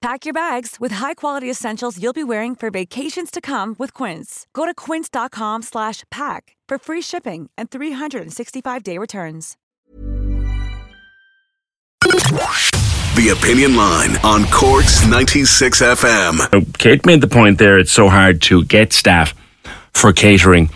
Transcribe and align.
Pack 0.00 0.24
your 0.24 0.32
bags 0.32 0.76
with 0.80 0.92
high-quality 0.92 1.50
essentials 1.50 2.02
you'll 2.02 2.14
be 2.14 2.24
wearing 2.24 2.54
for 2.54 2.70
vacations 2.70 3.30
to 3.30 3.42
come 3.42 3.76
with 3.78 3.92
Quince. 3.92 4.46
Go 4.54 4.64
to 4.64 4.72
quince.com 4.72 5.60
slash 5.60 6.04
pack 6.10 6.56
for 6.66 6.78
free 6.78 7.02
shipping 7.02 7.50
and 7.58 7.70
365-day 7.70 8.96
returns. 8.96 9.58
The 12.00 13.36
Opinion 13.38 13.76
Line 13.76 14.16
on 14.24 14.46
Cork's 14.46 15.06
96 15.06 15.82
FM. 15.82 16.78
Kate 16.78 17.04
made 17.04 17.20
the 17.20 17.28
point 17.28 17.58
there 17.58 17.78
it's 17.78 17.92
so 17.92 18.08
hard 18.08 18.40
to 18.42 18.64
get 18.64 18.94
staff 18.94 19.34
for 19.92 20.14
catering 20.14 20.70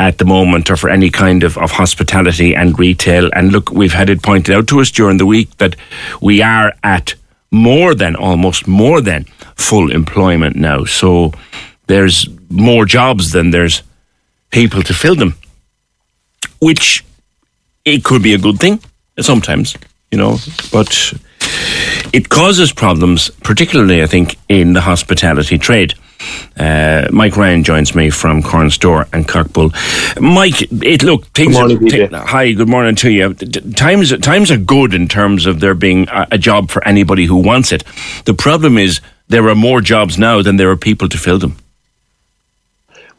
at 0.00 0.18
the 0.18 0.24
moment 0.24 0.68
or 0.68 0.76
for 0.76 0.90
any 0.90 1.10
kind 1.10 1.44
of, 1.44 1.56
of 1.58 1.70
hospitality 1.70 2.56
and 2.56 2.76
retail. 2.76 3.30
And 3.34 3.52
look, 3.52 3.70
we've 3.70 3.92
had 3.92 4.10
it 4.10 4.22
pointed 4.22 4.52
out 4.52 4.66
to 4.68 4.80
us 4.80 4.90
during 4.90 5.18
the 5.18 5.26
week 5.26 5.56
that 5.58 5.76
we 6.20 6.42
are 6.42 6.72
at 6.82 7.14
more 7.54 7.94
than, 7.94 8.16
almost 8.16 8.66
more 8.66 9.00
than 9.00 9.24
full 9.54 9.90
employment 9.92 10.56
now. 10.56 10.84
So 10.84 11.32
there's 11.86 12.28
more 12.50 12.84
jobs 12.84 13.30
than 13.30 13.50
there's 13.50 13.82
people 14.50 14.82
to 14.82 14.94
fill 14.94 15.14
them, 15.14 15.34
which 16.60 17.04
it 17.84 18.02
could 18.04 18.22
be 18.22 18.34
a 18.34 18.38
good 18.38 18.58
thing 18.58 18.80
sometimes, 19.20 19.76
you 20.10 20.18
know, 20.18 20.38
but 20.72 21.14
it 22.12 22.28
causes 22.28 22.72
problems, 22.72 23.30
particularly, 23.42 24.02
I 24.02 24.06
think, 24.06 24.36
in 24.48 24.72
the 24.72 24.80
hospitality 24.80 25.58
trade. 25.58 25.94
Uh, 26.56 27.08
Mike 27.12 27.36
Ryan 27.36 27.64
joins 27.64 27.94
me 27.94 28.10
from 28.10 28.42
Cornstore 28.42 29.08
and 29.12 29.26
Coqbull. 29.26 29.72
Mike, 30.20 30.62
it 30.82 31.02
look 31.02 31.26
things. 31.28 31.56
Good 31.56 31.80
morning, 31.80 32.02
are, 32.02 32.08
t- 32.08 32.16
hi, 32.16 32.52
good 32.52 32.68
morning 32.68 32.94
to 32.96 33.10
you. 33.10 33.34
Times 33.34 34.16
times 34.18 34.50
are 34.50 34.58
good 34.58 34.94
in 34.94 35.08
terms 35.08 35.46
of 35.46 35.60
there 35.60 35.74
being 35.74 36.08
a, 36.08 36.26
a 36.32 36.38
job 36.38 36.70
for 36.70 36.86
anybody 36.86 37.26
who 37.26 37.36
wants 37.36 37.72
it. 37.72 37.84
The 38.24 38.34
problem 38.34 38.78
is 38.78 39.00
there 39.28 39.48
are 39.48 39.54
more 39.54 39.80
jobs 39.80 40.18
now 40.18 40.42
than 40.42 40.56
there 40.56 40.70
are 40.70 40.76
people 40.76 41.08
to 41.08 41.18
fill 41.18 41.38
them. 41.38 41.56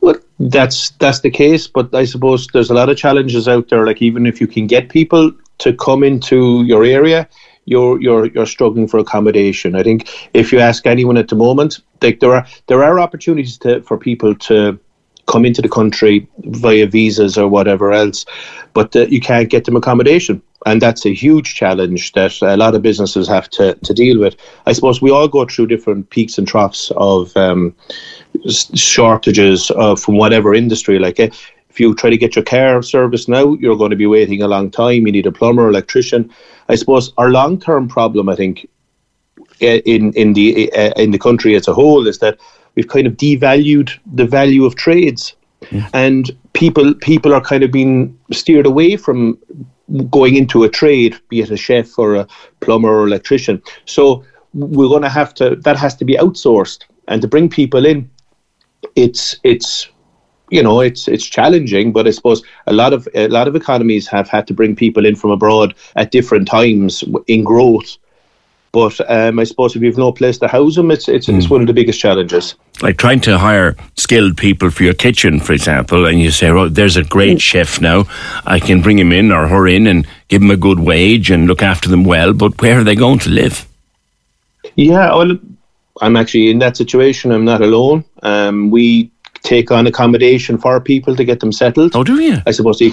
Well, 0.02 0.16
that's 0.40 0.92
that's 0.92 1.22
the 1.22 1.32
case, 1.32 1.68
but 1.68 1.94
I 1.94 2.06
suppose 2.06 2.48
there's 2.48 2.70
a 2.70 2.74
lot 2.74 2.90
of 2.90 2.98
challenges 2.98 3.48
out 3.48 3.70
there. 3.70 3.86
Like 3.86 4.02
even 4.02 4.26
if 4.26 4.40
you 4.40 4.48
can 4.48 4.68
get 4.68 4.90
people 4.90 5.32
to 5.60 5.74
come 5.74 6.04
into 6.04 6.64
your 6.64 6.84
area, 6.84 7.28
you're 7.66 8.02
you're 8.02 8.28
you're 8.28 8.46
struggling 8.46 8.88
for 8.88 9.00
accommodation. 9.00 9.76
I 9.76 9.84
think 9.84 10.10
if 10.34 10.52
you 10.52 10.60
ask 10.60 10.86
anyone 10.88 11.18
at 11.18 11.28
the 11.28 11.36
moment, 11.36 11.80
like 12.02 12.20
there 12.20 12.34
are 12.34 12.46
there 12.68 12.84
are 12.84 13.00
opportunities 13.00 13.58
to, 13.60 13.82
for 13.82 13.98
people 13.98 14.36
to 14.36 14.80
come 15.28 15.46
into 15.46 15.62
the 15.62 15.70
country 15.70 16.28
via 16.44 16.86
visas 16.86 17.38
or 17.38 17.48
whatever 17.48 17.92
else, 17.92 18.26
but 18.74 18.96
uh, 18.96 19.02
you 19.08 19.20
can't 19.20 19.50
get 19.50 19.66
them 19.66 19.76
accommodation. 19.76 20.42
And 20.68 20.82
that's 20.82 21.06
a 21.06 21.14
huge 21.14 21.56
challenge 21.56 22.12
that 22.14 22.42
a 22.42 22.58
lot 22.58 22.76
of 22.76 22.82
businesses 22.82 23.28
have 23.28 23.50
to, 23.52 23.76
to 23.76 23.94
deal 23.94 24.20
with. 24.20 24.36
I 24.66 24.74
suppose 24.74 25.02
we 25.02 25.12
all 25.12 25.28
go 25.28 25.46
through 25.46 25.68
different 25.68 26.10
peaks 26.10 26.38
and 26.38 26.48
troughs 26.48 26.92
of 26.98 27.36
um, 27.38 27.76
shortages 28.76 29.72
uh, 29.72 29.96
from 29.96 30.18
whatever 30.18 30.56
industry. 30.56 30.98
Like 30.98 31.20
uh, 31.20 31.30
if 31.76 31.80
you 31.82 31.94
try 31.94 32.10
to 32.10 32.18
get 32.18 32.38
your 32.38 32.46
car 32.46 32.82
service 32.82 33.28
now, 33.28 33.54
you're 33.56 33.76
going 33.76 33.90
to 33.90 33.98
be 33.98 34.06
waiting 34.06 34.42
a 34.42 34.48
long 34.48 34.72
time. 34.72 35.06
You 35.06 35.12
need 35.12 35.26
a 35.26 35.32
plumber, 35.32 35.68
electrician. 35.68 36.32
I 36.70 36.76
suppose 36.76 37.12
our 37.18 37.30
long 37.32 37.60
term 37.60 37.90
problem, 37.90 38.30
I 38.30 38.36
think, 38.38 38.66
in 39.60 40.14
in 40.14 40.32
the 40.32 40.72
uh, 40.72 40.94
in 40.96 41.12
the 41.12 41.20
country 41.20 41.54
as 41.54 41.68
a 41.68 41.74
whole, 41.74 42.08
is 42.08 42.20
that 42.20 42.40
we've 42.76 42.88
kind 42.88 43.06
of 43.08 43.18
devalued 43.18 43.92
the 44.14 44.26
value 44.26 44.64
of 44.64 44.76
trades, 44.76 45.36
and 45.94 46.32
people 46.54 46.94
people 46.94 47.34
are 47.34 47.42
kind 47.42 47.62
of 47.62 47.74
being 47.74 48.18
steered 48.32 48.66
away 48.66 48.96
from 48.96 49.38
going 50.10 50.38
into 50.38 50.64
a 50.64 50.70
trade, 50.70 51.20
be 51.28 51.42
it 51.42 51.52
a 51.52 51.58
chef 51.58 52.00
or 52.00 52.16
a 52.16 52.28
plumber 52.62 52.90
or 52.90 53.06
electrician. 53.06 53.62
So 53.84 54.24
we're 54.54 54.88
going 54.88 55.02
to 55.02 55.10
have 55.10 55.34
to 55.34 55.58
that 55.58 55.76
has 55.76 55.96
to 55.98 56.06
be 56.06 56.16
outsourced, 56.16 56.86
and 57.10 57.22
to 57.22 57.28
bring 57.28 57.50
people 57.50 57.86
in, 57.86 58.10
it's 58.96 59.36
it's 59.44 59.90
you 60.50 60.62
know 60.62 60.80
it's 60.80 61.08
it's 61.08 61.26
challenging 61.26 61.92
but 61.92 62.08
i 62.08 62.12
suppose 62.12 62.44
a 62.68 62.74
lot 62.74 62.94
of 62.94 63.08
a 63.16 63.28
lot 63.30 63.48
of 63.48 63.56
economies 63.56 64.08
have 64.08 64.30
had 64.30 64.46
to 64.48 64.54
bring 64.54 64.76
people 64.76 65.06
in 65.06 65.16
from 65.16 65.32
abroad 65.32 65.74
at 65.96 66.12
different 66.12 66.48
times 66.48 67.04
in 67.28 67.44
growth 67.44 67.98
but 68.76 69.00
um, 69.10 69.40
I 69.40 69.46
suppose 69.46 69.74
if 69.78 69.82
you've 69.82 69.98
no 69.98 70.12
place 70.12 70.38
to 70.40 70.50
house 70.50 70.76
them, 70.76 70.92
it's 70.92 71.08
it's, 71.08 71.28
mm. 71.28 71.38
it's 71.38 71.46
hmm. 71.46 71.54
one 71.54 71.62
of 71.62 71.68
the 71.68 71.74
biggest 71.74 71.98
challenges. 71.98 72.56
Like 72.82 72.98
trying 72.98 73.22
to 73.22 73.38
hire 73.38 73.78
skilled 73.96 74.36
people 74.36 74.70
for 74.70 74.84
your 74.84 74.94
kitchen, 74.94 75.40
for 75.40 75.54
example, 75.54 76.06
and 76.06 76.20
you 76.20 76.30
say, 76.30 76.50
"Oh, 76.50 76.68
there's 76.68 76.98
a 76.98 77.04
great 77.06 77.38
mm. 77.38 77.42
chef 77.42 77.80
now. 77.80 78.04
I 78.46 78.60
can 78.60 78.82
bring 78.82 79.00
him 79.00 79.14
in 79.14 79.32
or 79.32 79.48
her 79.48 79.66
in 79.66 79.88
and 79.88 80.06
give 80.28 80.42
him 80.42 80.52
a 80.52 80.58
good 80.58 80.82
wage 80.82 81.32
and 81.32 81.48
look 81.48 81.64
after 81.64 81.88
them 81.88 82.04
well." 82.04 82.34
But 82.34 82.62
where 82.62 82.78
are 82.82 82.84
they 82.84 82.96
going 82.96 83.20
to 83.20 83.30
live? 83.30 83.66
Yeah, 84.76 85.16
well, 85.16 85.38
I'm 86.02 86.18
actually 86.18 86.52
in 86.52 86.60
that 86.60 86.76
situation. 86.76 87.32
I'm 87.32 87.46
not 87.46 87.62
alone. 87.62 88.04
Um, 88.24 88.72
we 88.72 89.10
take 89.46 89.72
on 89.72 89.88
accommodation 89.88 90.58
for 90.58 90.80
people 90.82 91.16
to 91.16 91.24
get 91.24 91.40
them 91.40 91.52
settled. 91.52 91.96
Oh, 91.96 92.04
do 92.04 92.22
you? 92.22 92.38
I 92.46 92.52
suppose 92.52 92.80
the 92.80 92.90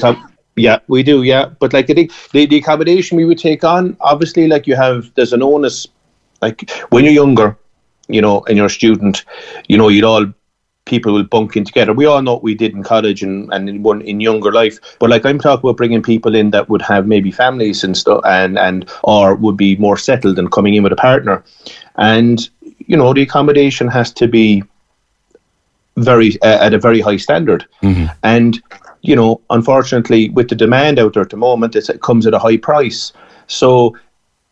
yeah, 0.56 0.78
we 0.86 1.02
do. 1.02 1.22
Yeah, 1.22 1.46
but 1.46 1.72
like 1.72 1.88
I 1.90 1.94
think 1.94 2.12
the, 2.32 2.46
the 2.46 2.58
accommodation 2.58 3.16
we 3.16 3.24
would 3.24 3.38
take 3.38 3.64
on, 3.64 3.96
obviously, 4.00 4.46
like 4.48 4.66
you 4.66 4.76
have, 4.76 5.10
there's 5.14 5.32
an 5.32 5.42
onus. 5.42 5.86
Like 6.42 6.70
when 6.90 7.04
you're 7.04 7.14
younger, 7.14 7.56
you 8.08 8.20
know, 8.20 8.42
and 8.48 8.56
you're 8.56 8.66
a 8.66 8.70
student, 8.70 9.24
you 9.68 9.78
know, 9.78 9.88
you'd 9.88 10.04
all 10.04 10.26
people 10.84 11.12
will 11.12 11.22
bunk 11.22 11.56
in 11.56 11.64
together. 11.64 11.92
We 11.92 12.06
all 12.06 12.20
know 12.22 12.34
what 12.34 12.42
we 12.42 12.54
did 12.54 12.72
in 12.72 12.82
college 12.82 13.22
and, 13.22 13.52
and 13.54 13.68
in 13.68 13.82
one 13.82 14.02
in 14.02 14.20
younger 14.20 14.52
life. 14.52 14.78
But 14.98 15.10
like 15.10 15.24
I'm 15.24 15.38
talking 15.38 15.60
about 15.60 15.76
bringing 15.76 16.02
people 16.02 16.34
in 16.34 16.50
that 16.50 16.68
would 16.68 16.82
have 16.82 17.06
maybe 17.06 17.30
families 17.30 17.84
and 17.84 17.96
stuff 17.96 18.20
and 18.24 18.58
and 18.58 18.90
or 19.04 19.34
would 19.36 19.56
be 19.56 19.76
more 19.76 19.96
settled 19.96 20.38
and 20.38 20.50
coming 20.50 20.74
in 20.74 20.82
with 20.82 20.92
a 20.92 20.96
partner. 20.96 21.42
And 21.96 22.48
you 22.86 22.96
know, 22.96 23.14
the 23.14 23.22
accommodation 23.22 23.88
has 23.88 24.12
to 24.14 24.26
be 24.26 24.64
very 25.96 26.40
uh, 26.42 26.64
at 26.64 26.74
a 26.74 26.78
very 26.78 27.00
high 27.00 27.16
standard. 27.16 27.66
Mm-hmm. 27.82 28.06
And 28.22 28.62
you 29.02 29.16
know, 29.16 29.40
unfortunately, 29.50 30.30
with 30.30 30.48
the 30.48 30.54
demand 30.54 30.98
out 30.98 31.14
there 31.14 31.22
at 31.22 31.30
the 31.30 31.36
moment, 31.36 31.76
it 31.76 32.00
comes 32.02 32.26
at 32.26 32.34
a 32.34 32.38
high 32.38 32.56
price. 32.56 33.12
So 33.48 33.96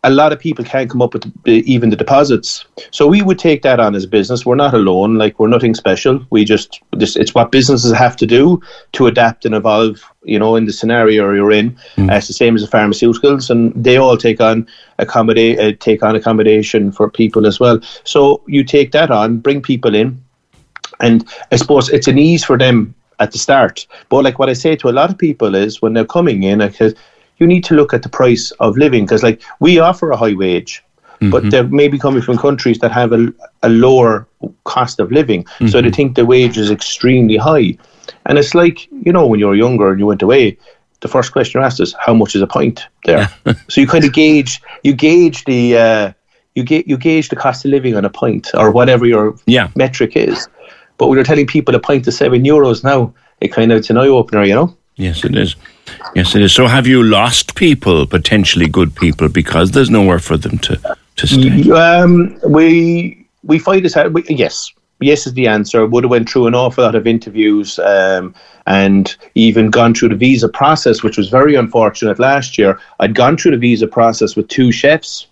a 0.02 0.10
lot 0.10 0.32
of 0.32 0.38
people 0.38 0.64
can't 0.64 0.88
come 0.88 1.02
up 1.02 1.12
with 1.12 1.30
the, 1.44 1.62
even 1.70 1.90
the 1.90 1.96
deposits. 1.96 2.64
So 2.90 3.06
we 3.06 3.20
would 3.20 3.38
take 3.38 3.62
that 3.62 3.78
on 3.80 3.94
as 3.94 4.06
business. 4.06 4.46
We're 4.46 4.54
not 4.54 4.72
alone. 4.72 5.16
Like 5.16 5.38
we're 5.38 5.48
nothing 5.48 5.74
special. 5.74 6.24
We 6.30 6.44
just 6.44 6.80
this 6.92 7.16
it's 7.16 7.34
what 7.34 7.52
businesses 7.52 7.92
have 7.92 8.16
to 8.16 8.26
do 8.26 8.60
to 8.92 9.06
adapt 9.06 9.44
and 9.44 9.54
evolve. 9.54 10.00
You 10.22 10.38
know, 10.38 10.56
in 10.56 10.64
the 10.64 10.72
scenario 10.72 11.32
you're 11.32 11.52
in, 11.52 11.76
mm. 11.96 12.10
uh, 12.10 12.16
it's 12.16 12.28
the 12.28 12.32
same 12.32 12.54
as 12.54 12.62
the 12.62 12.76
pharmaceuticals, 12.76 13.50
and 13.50 13.72
they 13.74 13.96
all 13.96 14.16
take 14.16 14.40
on 14.40 14.66
accommodate 14.98 15.58
uh, 15.58 15.72
take 15.80 16.02
on 16.02 16.16
accommodation 16.16 16.92
for 16.92 17.10
people 17.10 17.46
as 17.46 17.60
well. 17.60 17.80
So 18.04 18.42
you 18.46 18.64
take 18.64 18.92
that 18.92 19.10
on, 19.10 19.38
bring 19.38 19.60
people 19.60 19.94
in, 19.94 20.22
and 21.00 21.28
I 21.50 21.56
suppose 21.56 21.88
it's 21.88 22.08
an 22.08 22.18
ease 22.18 22.44
for 22.44 22.58
them 22.58 22.94
at 23.18 23.32
the 23.32 23.38
start. 23.38 23.86
But 24.08 24.24
like 24.24 24.38
what 24.38 24.48
I 24.48 24.54
say 24.54 24.76
to 24.76 24.88
a 24.88 24.90
lot 24.90 25.10
of 25.10 25.18
people 25.18 25.54
is 25.54 25.82
when 25.82 25.92
they're 25.92 26.04
coming 26.04 26.42
in, 26.42 26.60
I 26.60 26.70
said, 26.70 26.96
you 27.38 27.46
need 27.46 27.64
to 27.64 27.74
look 27.74 27.94
at 27.94 28.02
the 28.02 28.08
price 28.08 28.50
of 28.52 28.76
living 28.76 29.04
because 29.04 29.22
like 29.22 29.42
we 29.60 29.78
offer 29.78 30.10
a 30.10 30.16
high 30.16 30.34
wage, 30.34 30.82
mm-hmm. 31.14 31.30
but 31.30 31.50
they're 31.50 31.68
maybe 31.68 31.98
coming 31.98 32.22
from 32.22 32.38
countries 32.38 32.78
that 32.80 32.92
have 32.92 33.12
a, 33.12 33.32
a 33.62 33.68
lower 33.68 34.26
cost 34.64 35.00
of 35.00 35.10
living. 35.10 35.44
Mm-hmm. 35.44 35.68
So 35.68 35.80
they 35.80 35.88
mm-hmm. 35.88 35.94
think 35.94 36.16
the 36.16 36.26
wage 36.26 36.58
is 36.58 36.70
extremely 36.70 37.36
high. 37.36 37.78
And 38.26 38.38
it's 38.38 38.54
like, 38.54 38.88
you 38.90 39.12
know, 39.12 39.26
when 39.26 39.40
you 39.40 39.46
were 39.46 39.54
younger 39.54 39.90
and 39.90 39.98
you 39.98 40.06
went 40.06 40.22
away, 40.22 40.58
the 41.00 41.08
first 41.08 41.32
question 41.32 41.60
you 41.60 41.64
asked 41.64 41.80
is 41.80 41.94
how 41.98 42.14
much 42.14 42.34
is 42.34 42.42
a 42.42 42.46
pint 42.46 42.86
there? 43.04 43.30
so 43.68 43.80
you 43.80 43.86
kind 43.86 44.04
of 44.04 44.12
gauge 44.12 44.60
you 44.82 44.92
gauge 44.92 45.44
the 45.44 45.76
uh, 45.76 46.12
you 46.54 46.64
get 46.64 46.86
you 46.86 46.96
gauge 46.96 47.28
the 47.28 47.36
cost 47.36 47.64
of 47.64 47.70
living 47.70 47.96
on 47.96 48.04
a 48.04 48.10
pint 48.10 48.50
or 48.54 48.70
whatever 48.70 49.06
your 49.06 49.36
yeah. 49.46 49.68
metric 49.74 50.16
is. 50.16 50.48
But 51.00 51.08
when 51.08 51.16
you're 51.16 51.24
telling 51.24 51.46
people 51.46 51.74
a 51.74 51.80
pint 51.80 52.06
of 52.06 52.12
seven 52.12 52.44
euros 52.44 52.84
now, 52.84 53.14
it 53.40 53.48
kind 53.48 53.72
of 53.72 53.78
it's 53.78 53.88
an 53.88 53.96
eye 53.96 54.06
opener, 54.06 54.44
you 54.44 54.54
know. 54.54 54.76
Yes, 54.96 55.24
it 55.24 55.34
is. 55.34 55.56
Yes, 56.14 56.34
it 56.34 56.42
is. 56.42 56.54
So, 56.54 56.66
have 56.66 56.86
you 56.86 57.02
lost 57.02 57.54
people, 57.54 58.06
potentially 58.06 58.68
good 58.68 58.94
people, 58.94 59.30
because 59.30 59.70
there's 59.70 59.88
nowhere 59.88 60.18
for 60.18 60.36
them 60.36 60.58
to 60.58 60.96
to 61.16 61.26
stay? 61.26 61.70
Um, 61.70 62.38
we 62.46 63.26
we 63.44 63.58
find 63.58 63.82
this 63.82 63.96
out. 63.96 64.12
We, 64.12 64.24
yes, 64.28 64.70
yes 65.00 65.26
is 65.26 65.32
the 65.32 65.46
answer. 65.46 65.86
Would 65.86 66.04
have 66.04 66.10
went 66.10 66.28
through 66.28 66.48
an 66.48 66.54
awful 66.54 66.84
lot 66.84 66.94
of 66.94 67.06
interviews 67.06 67.78
um, 67.78 68.34
and 68.66 69.16
even 69.34 69.70
gone 69.70 69.94
through 69.94 70.10
the 70.10 70.16
visa 70.16 70.50
process, 70.50 71.02
which 71.02 71.16
was 71.16 71.30
very 71.30 71.54
unfortunate 71.54 72.18
last 72.18 72.58
year. 72.58 72.78
I'd 72.98 73.14
gone 73.14 73.38
through 73.38 73.52
the 73.52 73.56
visa 73.56 73.86
process 73.86 74.36
with 74.36 74.48
two 74.48 74.70
chefs 74.70 75.28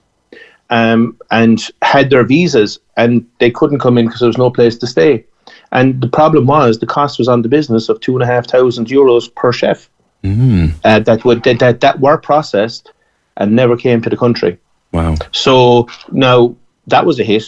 um, 0.71 1.19
and 1.31 1.61
had 1.83 2.09
their 2.09 2.25
visas, 2.25 2.81
and 2.97 3.27
they 3.39 3.51
couldn't 3.51 3.81
come 3.81 3.99
in 3.99 4.07
because 4.07 4.21
there 4.21 4.29
was 4.29 4.39
no 4.39 4.51
place 4.51 4.79
to 4.79 4.87
stay. 4.87 5.27
And 5.71 6.01
the 6.01 6.09
problem 6.09 6.47
was 6.47 6.79
the 6.79 6.87
cost 6.87 7.19
was 7.19 7.29
on 7.29 7.43
the 7.43 7.49
business 7.49 7.89
of 7.89 8.01
two 8.01 8.15
and 8.15 8.23
a 8.23 8.27
half 8.27 8.47
thousand 8.47 8.89
euros 8.89 9.35
per 9.35 9.53
chef. 9.53 9.89
Mm. 10.25 10.75
uh, 10.83 10.99
that 10.99 11.25
would 11.25 11.45
that, 11.45 11.61
that 11.61 11.81
that 11.81 12.01
were 12.01 12.19
processed 12.19 12.93
and 13.37 13.55
never 13.55 13.77
came 13.77 14.03
to 14.03 14.11
the 14.11 14.17
country. 14.17 14.59
Wow. 14.91 15.15
So 15.31 15.87
now 16.11 16.57
that 16.89 17.07
was 17.07 17.21
a 17.21 17.25
hit. 17.25 17.45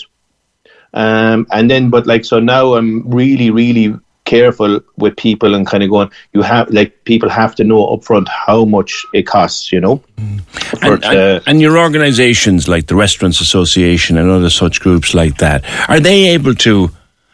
Um, 0.94 1.46
and 1.50 1.70
then, 1.70 1.90
but 1.90 2.06
like, 2.06 2.24
so 2.24 2.38
now 2.38 2.74
I'm 2.74 3.08
really, 3.10 3.50
really 3.50 3.96
careful 4.24 4.80
with 4.96 5.16
people 5.16 5.54
and 5.54 5.66
kind 5.66 5.82
of 5.82 5.90
going, 5.90 6.10
you 6.32 6.42
have, 6.42 6.70
like, 6.70 7.04
people 7.04 7.28
have 7.28 7.54
to 7.56 7.64
know 7.64 7.86
upfront 7.88 8.28
how 8.28 8.64
much 8.64 9.04
it 9.14 9.26
costs, 9.26 9.72
you 9.72 9.80
know? 9.80 10.02
For 10.52 10.84
And, 10.84 10.94
it, 10.94 11.04
and, 11.04 11.18
uh, 11.18 11.40
and 11.46 11.60
your 11.60 11.78
organisations 11.78 12.68
like 12.68 12.86
the 12.86 12.94
Restaurants 12.94 13.40
Association 13.40 14.16
and 14.16 14.30
other 14.30 14.50
such 14.50 14.80
groups 14.80 15.14
like 15.14 15.38
that, 15.38 15.64
are 15.88 16.00
they 16.00 16.28
able 16.28 16.54
to 16.56 16.90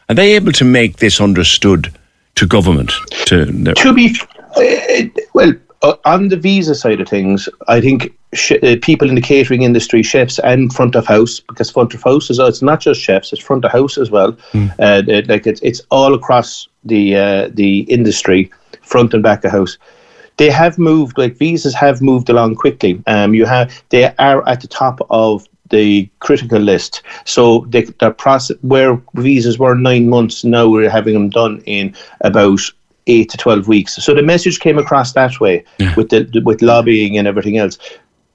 are 0.08 0.14
they 0.14 0.34
able 0.34 0.52
to 0.52 0.64
make 0.64 0.96
this 0.96 1.20
understood 1.20 1.92
to 2.36 2.46
government? 2.46 2.92
To 3.26 3.44
their, 3.44 3.74
to 3.74 3.92
be, 3.92 4.16
uh, 4.56 5.22
well, 5.34 5.52
uh, 5.82 5.94
on 6.04 6.28
the 6.28 6.36
visa 6.36 6.74
side 6.74 7.00
of 7.00 7.08
things, 7.08 7.48
I 7.68 7.80
think 7.80 8.16
sh- 8.32 8.52
uh, 8.62 8.76
people 8.82 9.08
in 9.08 9.14
the 9.14 9.20
catering 9.20 9.62
industry, 9.62 10.02
chefs 10.02 10.38
and 10.38 10.72
front 10.72 10.94
of 10.94 11.06
house, 11.06 11.40
because 11.40 11.70
front 11.70 11.94
of 11.94 12.02
house 12.02 12.30
is 12.30 12.38
it's 12.38 12.62
not 12.62 12.80
just 12.80 13.00
chefs, 13.00 13.32
it's 13.32 13.42
front 13.42 13.64
of 13.64 13.72
house 13.72 13.98
as 13.98 14.10
well. 14.10 14.36
Uh, 14.78 15.02
like 15.28 15.46
it's 15.46 15.60
it's 15.62 15.82
all 15.90 16.14
across 16.14 16.68
the 16.84 17.16
uh, 17.16 17.50
the 17.52 17.80
industry, 17.80 18.50
front 18.82 19.12
and 19.14 19.22
back 19.22 19.44
of 19.44 19.52
house. 19.52 19.76
They 20.38 20.50
have 20.50 20.78
moved, 20.78 21.16
like 21.18 21.36
visas 21.36 21.74
have 21.74 22.02
moved 22.02 22.28
along 22.28 22.56
quickly. 22.56 23.02
Um, 23.06 23.34
you 23.34 23.46
have 23.46 23.82
they 23.88 24.14
are 24.16 24.46
at 24.48 24.60
the 24.60 24.68
top 24.68 25.00
of 25.10 25.46
the 25.70 26.08
critical 26.20 26.60
list. 26.60 27.02
So 27.24 27.66
they, 27.68 27.84
their 27.84 28.12
process 28.12 28.56
where 28.62 29.00
visas 29.14 29.58
were 29.58 29.74
nine 29.74 30.08
months, 30.08 30.44
now 30.44 30.68
we're 30.68 30.90
having 30.90 31.14
them 31.14 31.30
done 31.30 31.62
in 31.66 31.94
about 32.20 32.60
eight 33.06 33.30
to 33.30 33.36
twelve 33.36 33.68
weeks. 33.68 33.96
So 33.96 34.14
the 34.14 34.22
message 34.22 34.60
came 34.60 34.78
across 34.78 35.12
that 35.12 35.40
way 35.40 35.64
with 35.96 36.10
the 36.10 36.42
with 36.44 36.62
lobbying 36.62 37.18
and 37.18 37.26
everything 37.28 37.58
else. 37.58 37.78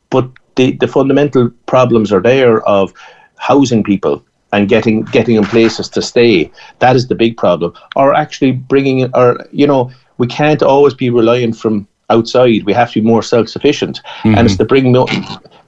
But 0.10 0.30
the, 0.56 0.74
the 0.74 0.88
fundamental 0.88 1.50
problems 1.66 2.12
are 2.12 2.22
there 2.22 2.62
of 2.68 2.94
housing 3.38 3.84
people 3.84 4.24
and 4.54 4.68
getting 4.68 5.04
getting 5.04 5.36
in 5.36 5.44
places 5.46 5.90
to 5.90 6.02
stay. 6.02 6.52
That 6.80 6.96
is 6.96 7.08
the 7.08 7.16
big 7.16 7.38
problem. 7.38 7.74
Or 7.96 8.14
actually 8.14 8.52
bringing, 8.52 9.14
or 9.16 9.46
you 9.52 9.68
know, 9.68 9.92
we 10.18 10.28
can't 10.28 10.62
always 10.62 10.94
be 10.94 11.10
reliant 11.10 11.58
from 11.58 11.88
outside. 12.10 12.64
We 12.64 12.74
have 12.74 12.92
to 12.92 13.02
be 13.02 13.08
more 13.08 13.24
self 13.24 13.50
sufficient, 13.50 14.02
and 14.24 14.36
mm-hmm. 14.36 14.46
it's 14.46 14.58
to 14.58 14.66
bring 14.66 14.92
no, 14.92 15.08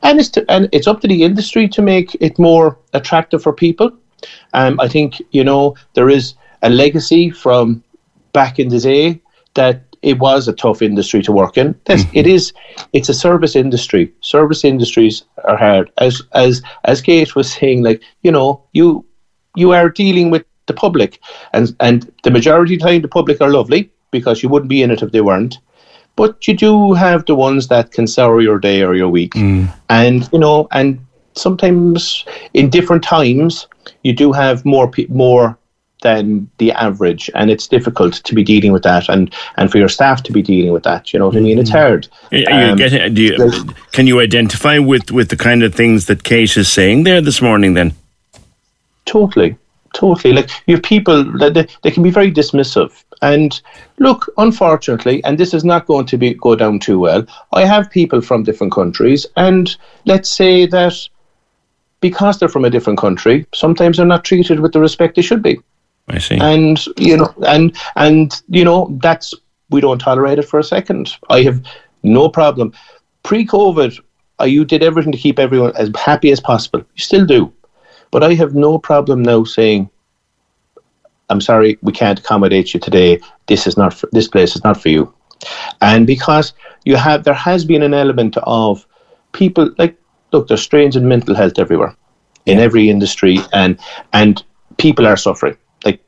and 0.04 0.20
it's 0.20 0.30
to, 0.30 0.46
and 0.50 0.70
it's 0.72 0.88
up 0.88 1.02
to 1.02 1.08
the 1.08 1.24
industry 1.24 1.68
to 1.70 1.82
make 1.82 2.16
it 2.20 2.38
more 2.38 2.78
attractive 2.94 3.42
for 3.42 3.54
people. 3.54 3.92
Um, 4.54 4.80
I 4.80 4.88
think 4.88 5.22
you 5.32 5.44
know 5.44 5.76
there 5.96 6.10
is 6.10 6.36
a 6.62 6.70
legacy 6.70 7.30
from 7.30 7.84
back 8.32 8.60
in 8.60 8.70
the 8.70 8.80
day 8.80 9.22
that 9.56 9.84
it 10.02 10.20
was 10.20 10.48
a 10.48 10.54
tough 10.54 10.82
industry 10.82 11.24
to 11.24 11.32
work 11.32 11.58
in. 11.58 11.74
That's, 11.86 12.04
it 12.14 12.28
is. 12.28 12.54
It's 12.92 13.10
a 13.10 13.14
service 13.14 13.56
industry. 13.56 14.14
Service 14.20 14.66
industries 14.66 15.24
are 15.46 15.58
hard. 15.58 15.92
As 15.98 16.22
as 16.34 16.62
as 16.84 17.02
Kate 17.02 17.36
was 17.36 17.52
saying, 17.52 17.84
like 17.84 18.02
you 18.22 18.32
know, 18.32 18.64
you 18.74 19.06
you 19.56 19.72
are 19.72 19.90
dealing 19.90 20.30
with 20.30 20.46
the 20.68 20.74
public, 20.74 21.20
and 21.54 21.76
and 21.80 22.12
the 22.24 22.32
majority 22.32 22.76
of 22.76 22.82
the 22.82 22.86
time 22.86 23.02
the 23.02 23.08
public 23.08 23.42
are 23.42 23.50
lovely 23.50 23.92
because 24.12 24.44
you 24.44 24.50
wouldn't 24.50 24.70
be 24.70 24.84
in 24.84 24.92
it 24.92 25.02
if 25.02 25.12
they 25.12 25.22
weren't. 25.22 25.58
But 26.16 26.48
you 26.48 26.54
do 26.56 26.94
have 26.94 27.26
the 27.26 27.36
ones 27.36 27.68
that 27.70 27.92
can 27.92 28.06
sour 28.08 28.40
your 28.42 28.60
day 28.60 28.84
or 28.84 28.94
your 28.94 29.10
week, 29.10 29.34
and 29.90 30.30
you 30.32 30.40
know, 30.40 30.68
and 30.72 31.00
sometimes 31.34 32.24
in 32.54 32.70
different 32.70 33.04
times 33.04 33.68
you 34.04 34.14
do 34.14 34.32
have 34.32 34.64
more 34.64 34.92
more 35.10 35.58
than 36.04 36.48
the 36.58 36.72
average, 36.74 37.32
and 37.34 37.50
it's 37.50 37.68
difficult 37.68 38.14
to 38.16 38.36
be 38.36 38.44
dealing 38.44 38.72
with 38.74 38.84
that, 38.84 39.10
and 39.10 39.34
and 39.58 39.72
for 39.72 39.80
your 39.80 39.90
staff 39.90 40.22
to 40.24 40.32
be 40.32 40.42
dealing 40.44 40.72
with 40.72 40.84
that. 40.84 41.12
You 41.14 41.20
know 41.20 41.28
what 41.28 41.38
I 41.38 41.40
mean? 41.40 41.58
It's 41.58 41.72
hard. 41.72 42.08
Are 42.32 42.38
you 42.38 42.46
Um, 42.48 42.78
getting, 42.78 43.16
you, 43.18 43.66
can 43.92 44.06
you 44.06 44.20
identify 44.20 44.78
with, 44.78 45.12
with 45.12 45.30
the 45.30 45.38
kind 45.38 45.64
of 45.64 45.74
things 45.74 46.06
that 46.06 46.24
Kate 46.24 46.56
is 46.58 46.72
saying 46.72 47.06
there 47.06 47.22
this 47.22 47.42
morning? 47.42 47.74
Then 47.74 47.94
Totally, 49.06 49.58
totally. 49.94 50.34
Like 50.34 50.50
you 50.68 50.76
have 50.76 50.84
people 50.84 51.24
that 51.38 51.54
they, 51.54 51.68
they 51.82 51.92
can 51.92 52.04
be 52.04 52.12
very 52.12 52.32
dismissive. 52.32 53.04
And 53.22 53.60
look, 54.00 54.30
unfortunately, 54.38 55.24
and 55.24 55.38
this 55.38 55.54
is 55.54 55.64
not 55.64 55.86
going 55.86 56.06
to 56.08 56.18
be 56.18 56.34
go 56.34 56.56
down 56.56 56.80
too 56.80 57.00
well. 57.00 57.26
I 57.54 57.66
have 57.66 57.90
people 57.90 58.22
from 58.22 58.44
different 58.44 58.74
countries, 58.74 59.26
and 59.38 59.76
let's 60.06 60.30
say 60.30 60.66
that 60.68 60.94
because 62.02 62.38
they're 62.38 62.50
from 62.50 62.66
a 62.66 62.70
different 62.70 63.00
country, 63.00 63.46
sometimes 63.54 63.98
they're 63.98 64.06
not 64.06 64.26
treated 64.26 64.60
with 64.60 64.74
the 64.74 64.80
respect 64.82 65.16
they 65.16 65.22
should 65.22 65.42
be. 65.42 65.58
I 66.10 66.18
see. 66.18 66.38
And 66.38 66.86
you 66.98 67.16
know, 67.18 67.34
and 67.48 67.76
and 67.96 68.42
you 68.50 68.66
know, 68.66 68.98
that's 69.02 69.34
we 69.70 69.80
don't 69.80 70.00
tolerate 70.00 70.40
it 70.40 70.50
for 70.50 70.60
a 70.60 70.64
second. 70.64 71.16
I 71.30 71.44
have 71.44 71.64
no 72.04 72.28
problem. 72.28 72.74
Pre-COVID, 73.24 74.00
you 74.46 74.66
did 74.66 74.84
everything 74.84 75.14
to 75.14 75.18
keep 75.18 75.40
everyone 75.40 75.72
as 75.78 75.90
happy 75.96 76.32
as 76.32 76.42
possible. 76.42 76.80
You 76.80 77.04
still 77.04 77.26
do, 77.26 77.54
but 78.14 78.24
I 78.24 78.36
have 78.36 78.54
no 78.54 78.78
problem 78.78 79.24
now 79.24 79.44
saying, 79.44 79.90
"I'm 81.30 81.42
sorry, 81.42 81.78
we 81.82 81.92
can't 81.92 82.20
accommodate 82.20 82.74
you 82.74 82.80
today. 82.80 83.20
This 83.48 83.66
is 83.68 83.76
not 83.76 83.92
for, 83.94 84.08
this 84.12 84.28
place 84.28 84.56
is 84.56 84.64
not 84.64 84.80
for 84.82 84.90
you." 84.90 85.12
And 85.82 86.06
because 86.08 86.54
you 86.86 86.96
have, 86.96 87.24
there 87.24 87.42
has 87.50 87.66
been 87.66 87.82
an 87.82 87.94
element 87.94 88.38
of 88.44 88.86
people 89.32 89.72
like 89.80 89.98
look. 90.32 90.48
There's 90.48 90.62
strains 90.62 90.96
in 90.96 91.08
mental 91.08 91.36
health 91.36 91.58
everywhere, 91.58 91.96
in 92.46 92.60
every 92.60 92.88
industry, 92.90 93.40
and 93.52 93.80
and 94.14 94.44
people 94.78 95.08
are 95.08 95.18
suffering. 95.18 95.58
Like 95.84 96.00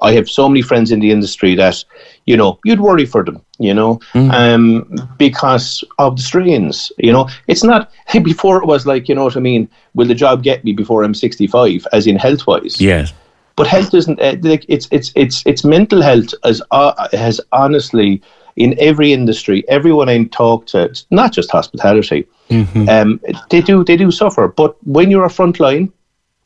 I 0.00 0.12
have 0.12 0.28
so 0.28 0.48
many 0.48 0.62
friends 0.62 0.92
in 0.92 1.00
the 1.00 1.10
industry 1.10 1.56
that, 1.56 1.84
you 2.28 2.36
know, 2.36 2.58
you'd 2.62 2.80
worry 2.80 3.06
for 3.06 3.24
them, 3.24 3.40
you 3.58 3.72
know, 3.72 3.98
um, 4.14 4.84
because 5.16 5.82
of 5.98 6.16
the 6.16 6.22
strains. 6.22 6.92
You 6.98 7.10
know, 7.10 7.26
it's 7.46 7.64
not 7.64 7.90
before 8.22 8.58
it 8.58 8.66
was 8.66 8.86
like, 8.86 9.08
you 9.08 9.14
know 9.14 9.24
what 9.24 9.36
I 9.38 9.40
mean. 9.40 9.66
Will 9.94 10.06
the 10.06 10.14
job 10.14 10.42
get 10.42 10.62
me 10.62 10.72
before 10.74 11.04
I'm 11.04 11.14
65, 11.14 11.86
as 11.94 12.06
in 12.06 12.16
health 12.16 12.46
wise? 12.46 12.80
yes. 12.80 13.14
But 13.56 13.66
health 13.66 13.92
isn't 13.92 14.20
uh, 14.20 14.36
like 14.42 14.64
it's 14.68 14.86
it's 14.92 15.10
it's 15.16 15.42
it's 15.44 15.64
mental 15.64 16.00
health 16.00 16.32
as 16.44 16.62
uh, 16.70 17.08
has 17.12 17.40
honestly 17.50 18.22
in 18.54 18.78
every 18.78 19.12
industry, 19.12 19.64
everyone 19.68 20.08
I 20.08 20.22
talk 20.24 20.66
to, 20.66 20.84
it's 20.84 21.06
not 21.10 21.32
just 21.32 21.50
hospitality, 21.50 22.24
um, 22.88 23.20
they 23.50 23.60
do 23.60 23.82
they 23.82 23.96
do 23.96 24.12
suffer. 24.12 24.46
But 24.46 24.76
when 24.86 25.10
you're 25.10 25.24
a 25.24 25.30
front 25.38 25.58
line, 25.58 25.92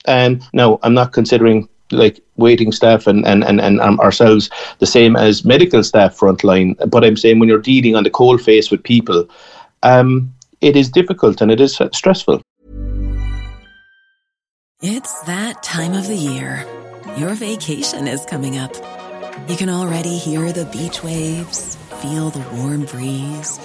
and 0.07 0.43
now 0.55 0.79
I'm 0.83 0.95
not 0.95 1.13
considering 1.13 1.69
like 1.93 2.21
waiting 2.37 2.73
staff 2.73 3.07
and 3.07 3.27
and, 3.27 3.45
and, 3.45 3.61
and 3.61 3.81
um, 3.81 4.01
ourselves 4.01 4.51
the 4.79 4.87
same 4.87 5.17
as 5.17 5.45
medical 5.45 5.83
staff 5.83 6.19
frontline, 6.19 6.75
but 6.91 7.05
I'm 7.05 7.17
saying 7.17 7.39
when 7.39 7.49
you're 7.49 7.59
dealing 7.59 7.97
on 7.97 8.05
the 8.05 8.11
cold 8.11 8.43
face 8.43 8.71
with 8.71 8.83
people, 8.83 9.29
um, 9.83 10.33
it 10.61 10.77
is 10.77 10.89
difficult 10.89 11.41
and 11.41 11.51
it 11.51 11.61
is 11.61 11.81
stressful. 11.93 12.41
It's 14.81 15.21
that 15.23 15.63
time 15.63 15.95
of 15.95 16.09
the 16.09 16.17
year. 16.17 16.67
Your 17.17 17.35
vacation 17.35 18.09
is 18.09 18.25
coming 18.25 18.59
up. 18.59 18.75
You 19.49 19.57
can 19.57 19.69
already 19.69 20.19
hear 20.19 20.53
the 20.53 20.65
beach 20.67 21.03
waves, 21.03 21.77
feel 22.01 22.31
the 22.31 22.45
warm 22.57 22.85
breeze, 22.87 23.61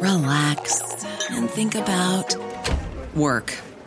relax, 0.00 1.04
and 1.30 1.48
think 1.48 1.74
about 1.74 2.34
work. 3.14 3.58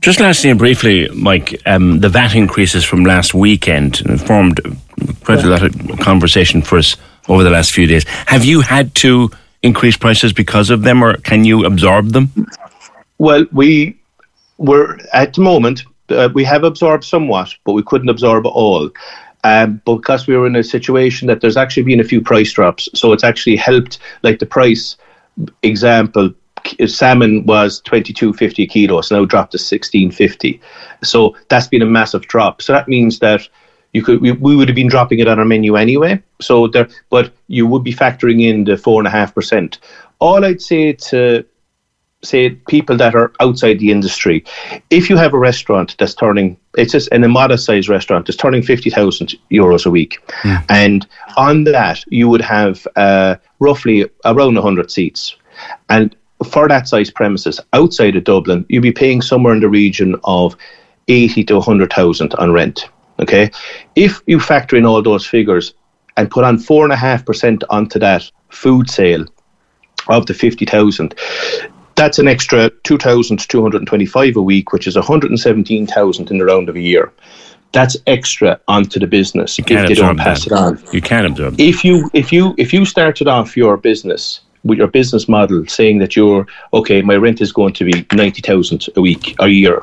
Just 0.00 0.20
lastly 0.20 0.50
and 0.50 0.58
briefly, 0.58 1.08
Mike, 1.10 1.60
um, 1.66 2.00
the 2.00 2.08
VAT 2.08 2.34
increases 2.34 2.84
from 2.84 3.04
last 3.04 3.34
weekend 3.34 3.98
formed 4.26 4.60
quite 5.24 5.42
a 5.42 5.48
lot 5.48 5.62
of 5.62 5.98
conversation 6.00 6.62
for 6.62 6.78
us 6.78 6.96
over 7.28 7.42
the 7.42 7.50
last 7.50 7.72
few 7.72 7.86
days. 7.86 8.04
Have 8.26 8.44
you 8.44 8.60
had 8.60 8.94
to 8.96 9.30
increase 9.62 9.96
prices 9.96 10.32
because 10.32 10.70
of 10.70 10.82
them, 10.82 11.02
or 11.02 11.16
can 11.18 11.44
you 11.44 11.64
absorb 11.64 12.10
them? 12.10 12.30
Well, 13.18 13.46
we 13.52 13.98
were 14.58 14.98
at 15.12 15.34
the 15.34 15.40
moment 15.40 15.82
uh, 16.08 16.28
we 16.34 16.44
have 16.44 16.64
absorbed 16.64 17.04
somewhat, 17.04 17.54
but 17.64 17.72
we 17.72 17.82
couldn't 17.82 18.08
absorb 18.08 18.46
all. 18.46 18.90
Um, 19.44 19.80
because 19.84 20.26
we 20.26 20.36
were 20.36 20.46
in 20.46 20.56
a 20.56 20.64
situation 20.64 21.28
that 21.28 21.40
there's 21.40 21.56
actually 21.56 21.84
been 21.84 22.00
a 22.00 22.04
few 22.04 22.20
price 22.20 22.52
drops, 22.52 22.88
so 22.94 23.12
it's 23.12 23.22
actually 23.22 23.54
helped. 23.54 23.98
Like 24.22 24.40
the 24.40 24.46
price 24.46 24.96
example, 25.62 26.34
salmon 26.86 27.44
was 27.46 27.80
twenty 27.80 28.12
two 28.12 28.32
fifty 28.32 28.66
kilos, 28.66 29.08
kilo, 29.08 29.20
now 29.20 29.26
dropped 29.26 29.52
to 29.52 29.58
sixteen 29.58 30.10
fifty. 30.10 30.60
So 31.02 31.36
that's 31.48 31.68
been 31.68 31.82
a 31.82 31.86
massive 31.86 32.26
drop. 32.26 32.62
So 32.62 32.72
that 32.72 32.88
means 32.88 33.18
that 33.20 33.48
you 33.92 34.02
could 34.02 34.20
we, 34.20 34.32
we 34.32 34.56
would 34.56 34.68
have 34.68 34.76
been 34.76 34.88
dropping 34.88 35.18
it 35.20 35.28
on 35.28 35.38
our 35.38 35.44
menu 35.44 35.76
anyway. 35.76 36.22
So 36.40 36.68
there, 36.68 36.88
but 37.10 37.32
you 37.48 37.66
would 37.66 37.82
be 37.82 37.94
factoring 37.94 38.42
in 38.42 38.64
the 38.64 38.76
four 38.76 39.00
and 39.00 39.06
a 39.06 39.10
half 39.10 39.34
percent. 39.34 39.78
All 40.18 40.44
I'd 40.44 40.62
say 40.62 40.92
to 40.92 41.44
say 42.22 42.50
people 42.68 42.96
that 42.96 43.14
are 43.14 43.32
outside 43.40 43.78
the 43.78 43.90
industry, 43.90 44.44
if 44.90 45.08
you 45.08 45.16
have 45.16 45.34
a 45.34 45.38
restaurant 45.38 45.96
that's 45.98 46.14
turning, 46.14 46.56
it's 46.76 46.92
just 46.92 47.08
in 47.08 47.24
a 47.24 47.28
modest 47.28 47.64
sized 47.64 47.88
restaurant, 47.88 48.26
that's 48.26 48.36
turning 48.36 48.62
50,000 48.62 49.34
euros 49.50 49.86
a 49.86 49.90
week. 49.90 50.18
Mm. 50.42 50.64
And 50.68 51.06
on 51.36 51.64
that, 51.64 52.02
you 52.08 52.28
would 52.28 52.40
have 52.40 52.86
uh, 52.96 53.36
roughly 53.60 54.10
around 54.24 54.54
100 54.54 54.90
seats. 54.90 55.36
And 55.88 56.14
for 56.44 56.68
that 56.68 56.88
size 56.88 57.10
premises 57.10 57.60
outside 57.72 58.16
of 58.16 58.24
Dublin, 58.24 58.66
you'd 58.68 58.82
be 58.82 58.92
paying 58.92 59.22
somewhere 59.22 59.54
in 59.54 59.60
the 59.60 59.68
region 59.68 60.16
of 60.24 60.56
80 61.08 61.44
to 61.44 61.54
100,000 61.54 62.34
on 62.34 62.52
rent. 62.52 62.88
Okay. 63.20 63.50
If 63.94 64.20
you 64.26 64.38
factor 64.40 64.76
in 64.76 64.84
all 64.84 65.02
those 65.02 65.26
figures 65.26 65.74
and 66.16 66.30
put 66.30 66.44
on 66.44 66.58
4.5% 66.58 67.62
onto 67.70 67.98
that 67.98 68.30
food 68.50 68.90
sale 68.90 69.24
of 70.08 70.26
the 70.26 70.34
50,000, 70.34 71.14
that's 71.94 72.18
an 72.18 72.28
extra 72.28 72.70
2,225 72.84 74.36
a 74.36 74.42
week, 74.42 74.72
which 74.72 74.86
is 74.86 74.96
117,000 74.96 76.30
in 76.30 76.38
the 76.38 76.44
round 76.44 76.68
of 76.68 76.76
a 76.76 76.80
year. 76.80 77.10
That's 77.72 77.96
extra 78.06 78.60
onto 78.68 79.00
the 79.00 79.06
business 79.06 79.58
if 79.58 79.66
they 79.66 79.94
don't 79.94 80.16
pass 80.16 80.44
that. 80.44 80.52
it 80.52 80.58
on. 80.58 80.82
You 80.92 81.00
can't 81.00 81.26
absorb. 81.26 81.58
If 81.58 81.84
you 81.84 82.08
if 82.14 82.32
you 82.32 82.54
if 82.56 82.72
you 82.72 82.84
started 82.84 83.28
off 83.28 83.56
your 83.56 83.76
business 83.76 84.40
with 84.64 84.78
your 84.78 84.88
business 84.88 85.28
model 85.28 85.66
saying 85.66 85.98
that 85.98 86.16
you're 86.16 86.46
okay, 86.72 87.02
my 87.02 87.16
rent 87.16 87.40
is 87.40 87.52
going 87.52 87.74
to 87.74 87.84
be 87.84 88.06
ninety 88.12 88.42
thousand 88.42 88.86
a 88.96 89.00
week 89.00 89.34
a 89.40 89.48
year, 89.48 89.82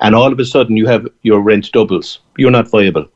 and 0.00 0.14
all 0.14 0.32
of 0.32 0.38
a 0.38 0.44
sudden 0.44 0.76
you 0.76 0.86
have 0.86 1.06
your 1.22 1.40
rent 1.40 1.70
doubles, 1.72 2.20
you're 2.36 2.50
not 2.50 2.70
viable 2.70 3.06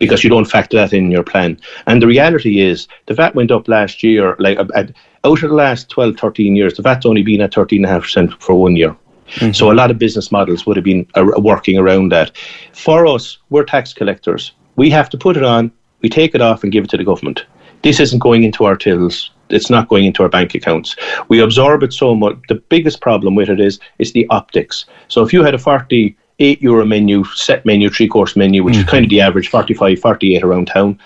because 0.00 0.24
you 0.24 0.30
don't 0.30 0.44
factor 0.44 0.76
that 0.76 0.92
in 0.92 1.10
your 1.10 1.22
plan. 1.22 1.58
And 1.86 2.02
the 2.02 2.06
reality 2.06 2.60
is, 2.60 2.88
the 3.06 3.14
VAT 3.14 3.34
went 3.34 3.50
up 3.50 3.68
last 3.68 4.02
year. 4.02 4.36
Like 4.38 4.58
at, 4.74 4.92
out 5.24 5.42
of 5.42 5.50
the 5.50 5.54
last 5.54 5.88
12, 5.90 6.16
13 6.16 6.56
years, 6.56 6.74
the 6.74 6.82
VAT's 6.82 7.06
only 7.06 7.22
been 7.22 7.40
at 7.40 7.52
13.5% 7.52 8.40
for 8.40 8.54
one 8.54 8.76
year. 8.76 8.96
Mm-hmm. 9.34 9.52
So 9.52 9.70
a 9.70 9.74
lot 9.74 9.90
of 9.90 9.98
business 9.98 10.32
models 10.32 10.66
would 10.66 10.76
have 10.76 10.84
been 10.84 11.06
uh, 11.14 11.26
working 11.38 11.76
around 11.76 12.12
that. 12.12 12.36
For 12.72 13.06
us, 13.06 13.38
we're 13.50 13.64
tax 13.64 13.92
collectors. 13.92 14.52
We 14.76 14.90
have 14.90 15.10
to 15.10 15.18
put 15.18 15.36
it 15.36 15.42
on, 15.42 15.72
we 16.00 16.08
take 16.08 16.34
it 16.34 16.40
off 16.40 16.62
and 16.62 16.72
give 16.72 16.84
it 16.84 16.90
to 16.90 16.96
the 16.96 17.04
government. 17.04 17.44
This 17.82 18.00
isn't 18.00 18.20
going 18.20 18.44
into 18.44 18.64
our 18.64 18.76
tills. 18.76 19.30
It's 19.50 19.70
not 19.70 19.88
going 19.88 20.04
into 20.04 20.22
our 20.22 20.28
bank 20.28 20.54
accounts. 20.54 20.96
We 21.28 21.40
absorb 21.40 21.82
it 21.82 21.92
so 21.92 22.14
much. 22.14 22.36
The 22.48 22.56
biggest 22.56 23.00
problem 23.00 23.34
with 23.34 23.48
it 23.48 23.60
is 23.60 23.80
is 23.98 24.12
the 24.12 24.26
optics. 24.30 24.86
So 25.08 25.22
if 25.22 25.32
you 25.32 25.42
had 25.42 25.54
a 25.54 25.58
40 25.58 26.16
eight 26.38 26.62
euro 26.62 26.84
menu, 26.84 27.24
set 27.24 27.64
menu, 27.64 27.90
three 27.90 28.08
course 28.08 28.36
menu, 28.36 28.62
which 28.62 28.74
mm-hmm. 28.74 28.84
is 28.84 28.90
kind 28.90 29.04
of 29.04 29.10
the 29.10 29.20
average 29.20 29.48
45, 29.48 29.98
48 29.98 30.42
around 30.42 30.66
town. 30.66 30.98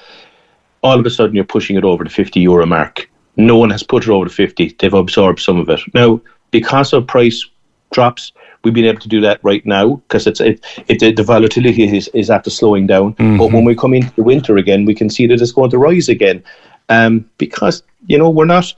All 0.83 0.99
of 0.99 1.07
a 1.07 1.11
sudden, 1.11 1.35
you're 1.35 1.45
pushing 1.45 1.77
it 1.77 1.85
over 1.85 2.05
the 2.05 2.11
50 2.11 2.41
euro 2.41 2.67
mark. 2.67 3.09
No 3.37 3.57
one 3.57 3.71
has 3.71 3.83
put 3.83 4.05
it 4.05 4.11
over 4.11 4.27
the 4.27 4.35
50. 4.35 4.77
They've 4.79 4.93
absorbed 4.93 5.41
some 5.41 5.59
of 5.59 5.69
it. 5.69 5.81
Now, 5.95 6.21
because 6.51 6.93
of 6.93 7.07
price 7.07 7.49
drops, 7.93 8.33
we've 8.63 8.75
been 8.75 8.85
able 8.85 9.01
to 9.01 9.09
do 9.09 9.21
that 9.21 9.41
right 9.43 9.65
now 9.65 9.97
because 9.97 10.27
it's 10.27 10.41
it, 10.41 10.65
it 10.89 11.17
the 11.17 11.23
volatility 11.23 11.97
is, 11.97 12.09
is 12.09 12.31
after 12.31 12.51
slowing 12.51 12.87
down. 12.87 13.15
Mm-hmm. 13.15 13.39
But 13.39 13.53
when 13.53 13.65
we 13.65 13.75
come 13.75 13.95
into 13.95 14.15
the 14.15 14.23
winter 14.23 14.57
again, 14.59 14.85
we 14.85 14.95
can 14.95 15.09
see 15.09 15.27
that 15.29 15.41
it's 15.41 15.53
going 15.53 15.71
to 15.71 15.79
rise 15.79 16.09
again. 16.09 16.43
Um, 16.89 17.31
because 17.39 17.83
you 18.07 18.19
know 18.19 18.29
we're 18.29 18.45
not 18.45 18.75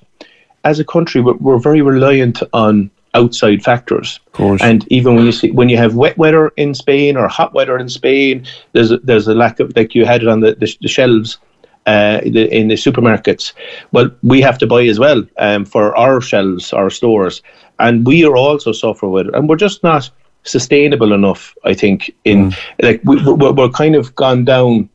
as 0.64 0.78
a 0.78 0.84
country 0.84 1.20
we're, 1.20 1.34
we're 1.34 1.58
very 1.58 1.82
reliant 1.82 2.42
on 2.52 2.90
outside 3.14 3.62
factors. 3.62 4.20
And 4.62 4.86
even 4.92 5.14
when 5.14 5.24
you 5.24 5.32
see 5.32 5.50
when 5.50 5.68
you 5.68 5.76
have 5.76 5.94
wet 5.94 6.18
weather 6.18 6.48
in 6.56 6.74
Spain 6.74 7.16
or 7.16 7.28
hot 7.28 7.54
weather 7.54 7.78
in 7.78 7.88
Spain, 7.88 8.46
there's 8.72 8.90
a, 8.90 8.98
there's 8.98 9.28
a 9.28 9.34
lack 9.34 9.60
of 9.60 9.74
like 9.76 9.94
you 9.94 10.04
had 10.04 10.22
it 10.22 10.28
on 10.28 10.40
the, 10.40 10.54
the, 10.56 10.76
the 10.80 10.88
shelves. 10.88 11.38
Uh, 11.86 12.20
the, 12.22 12.48
in 12.50 12.68
the 12.68 12.76
supermarkets, 12.76 13.52
well, 13.92 14.10
we 14.22 14.40
have 14.40 14.56
to 14.56 14.66
buy 14.66 14.82
as 14.84 14.98
well 14.98 15.22
um, 15.36 15.66
for 15.66 15.94
our 15.98 16.18
shelves, 16.18 16.72
our 16.72 16.88
stores, 16.88 17.42
and 17.78 18.06
we 18.06 18.24
are 18.24 18.38
also 18.38 18.72
suffer 18.72 19.06
with 19.06 19.26
it, 19.26 19.34
and 19.34 19.50
we're 19.50 19.54
just 19.54 19.82
not 19.82 20.10
sustainable 20.44 21.12
enough. 21.12 21.54
I 21.62 21.74
think 21.74 22.10
in 22.24 22.52
mm. 22.52 22.58
like 22.80 23.02
we, 23.04 23.22
we're, 23.22 23.52
we're 23.52 23.68
kind 23.68 23.96
of 23.96 24.14
gone 24.14 24.46
down 24.46 24.88